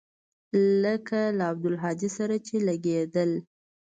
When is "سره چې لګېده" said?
2.17-3.23